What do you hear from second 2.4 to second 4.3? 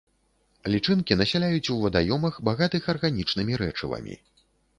багатых арганічнымі рэчывамі.